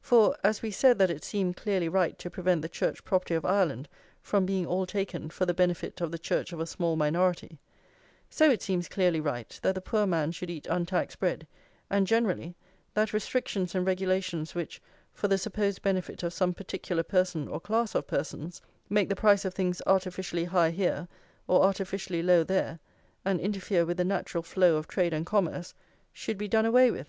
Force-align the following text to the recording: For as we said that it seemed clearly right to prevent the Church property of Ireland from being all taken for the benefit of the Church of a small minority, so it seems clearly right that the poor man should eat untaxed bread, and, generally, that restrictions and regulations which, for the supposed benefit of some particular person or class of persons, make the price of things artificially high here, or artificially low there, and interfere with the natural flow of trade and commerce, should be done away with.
For 0.00 0.36
as 0.44 0.62
we 0.62 0.70
said 0.70 1.00
that 1.00 1.10
it 1.10 1.24
seemed 1.24 1.56
clearly 1.56 1.88
right 1.88 2.16
to 2.20 2.30
prevent 2.30 2.62
the 2.62 2.68
Church 2.68 3.02
property 3.02 3.34
of 3.34 3.44
Ireland 3.44 3.88
from 4.22 4.46
being 4.46 4.66
all 4.68 4.86
taken 4.86 5.30
for 5.30 5.46
the 5.46 5.52
benefit 5.52 6.00
of 6.00 6.12
the 6.12 6.16
Church 6.20 6.52
of 6.52 6.60
a 6.60 6.66
small 6.66 6.94
minority, 6.94 7.58
so 8.30 8.48
it 8.48 8.62
seems 8.62 8.86
clearly 8.88 9.18
right 9.20 9.58
that 9.64 9.74
the 9.74 9.80
poor 9.80 10.06
man 10.06 10.30
should 10.30 10.48
eat 10.48 10.68
untaxed 10.68 11.18
bread, 11.18 11.48
and, 11.90 12.06
generally, 12.06 12.54
that 12.94 13.12
restrictions 13.12 13.74
and 13.74 13.84
regulations 13.84 14.54
which, 14.54 14.80
for 15.12 15.26
the 15.26 15.38
supposed 15.38 15.82
benefit 15.82 16.22
of 16.22 16.32
some 16.32 16.54
particular 16.54 17.02
person 17.02 17.48
or 17.48 17.58
class 17.58 17.96
of 17.96 18.06
persons, 18.06 18.62
make 18.88 19.08
the 19.08 19.16
price 19.16 19.44
of 19.44 19.54
things 19.54 19.82
artificially 19.88 20.44
high 20.44 20.70
here, 20.70 21.08
or 21.48 21.64
artificially 21.64 22.22
low 22.22 22.44
there, 22.44 22.78
and 23.24 23.40
interfere 23.40 23.84
with 23.84 23.96
the 23.96 24.04
natural 24.04 24.44
flow 24.44 24.76
of 24.76 24.86
trade 24.86 25.12
and 25.12 25.26
commerce, 25.26 25.74
should 26.12 26.38
be 26.38 26.46
done 26.46 26.64
away 26.64 26.92
with. 26.92 27.08